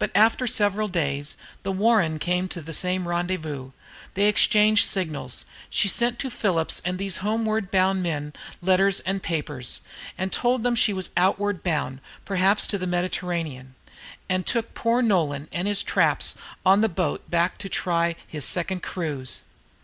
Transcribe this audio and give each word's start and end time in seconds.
But 0.00 0.10
after 0.16 0.48
several 0.48 0.88
days 0.88 1.36
the 1.62 1.70
"Warren" 1.70 2.18
came 2.18 2.48
to 2.48 2.60
the 2.60 2.72
same 2.72 3.06
rendezvous; 3.06 3.70
they 4.14 4.26
exchanged 4.26 4.84
signals; 4.84 5.44
she 5.70 5.86
sent 5.86 6.18
to 6.18 6.30
Phillips 6.30 6.82
and 6.84 6.98
these 6.98 7.18
homeward 7.18 7.70
bound 7.70 8.02
men 8.02 8.32
letters 8.60 8.98
and 9.06 9.22
papers, 9.22 9.80
and 10.18 10.32
told 10.32 10.64
them 10.64 10.74
she 10.74 10.92
was 10.92 11.10
outward 11.16 11.62
bound, 11.62 12.00
perhaps 12.24 12.66
to 12.66 12.76
the 12.76 12.88
Mediterranean, 12.88 13.76
and 14.28 14.48
took 14.48 14.74
poor 14.74 15.00
Nolan 15.00 15.46
and 15.52 15.68
his 15.68 15.84
traps 15.84 16.36
on 16.66 16.80
the 16.80 16.88
boat 16.88 17.30
back 17.30 17.56
to 17.58 17.68
try 17.68 18.16
his 18.26 18.44
second 18.44 18.82
cruise. 18.82 19.44